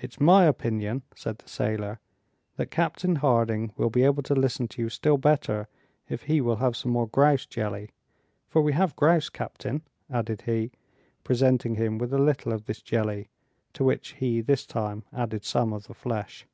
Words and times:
"It's 0.00 0.18
my 0.18 0.46
opinion," 0.46 1.02
said 1.14 1.36
the 1.40 1.48
sailor, 1.50 2.00
"that 2.56 2.70
Captain 2.70 3.16
Harding 3.16 3.70
will 3.76 3.90
be 3.90 4.02
able 4.02 4.22
to 4.22 4.34
listen 4.34 4.66
to 4.68 4.80
you 4.80 4.88
still 4.88 5.18
better, 5.18 5.68
if 6.08 6.22
he 6.22 6.40
will 6.40 6.56
have 6.56 6.74
some 6.74 6.92
more 6.92 7.06
grouse 7.06 7.44
jelly, 7.44 7.90
for 8.48 8.62
we 8.62 8.72
have 8.72 8.96
grouse, 8.96 9.28
captain," 9.28 9.82
added 10.08 10.44
he, 10.46 10.72
presenting 11.22 11.74
him 11.74 11.98
with 11.98 12.14
a 12.14 12.18
little 12.18 12.50
of 12.50 12.64
this 12.64 12.80
jelly, 12.80 13.28
to 13.74 13.84
which 13.84 14.12
he 14.14 14.40
this 14.40 14.64
time 14.64 15.04
added 15.12 15.44
some 15.44 15.74
of 15.74 15.86
the 15.86 15.92
flesh. 15.92 16.46